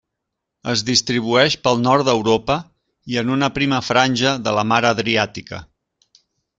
[0.71, 2.57] Es distribueix pel nord d'Europa
[3.15, 5.65] i en una prima franja de la mar Adriàtica.